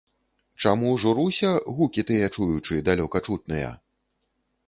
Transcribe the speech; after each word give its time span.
Чаму 0.63 0.93
журуся, 1.03 1.51
гукі 1.75 2.05
тыя 2.09 2.31
чуючы, 2.35 2.81
далёка 2.89 3.17
чутныя? 3.27 3.69